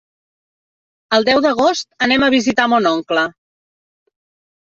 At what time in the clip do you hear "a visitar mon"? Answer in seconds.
2.27-2.89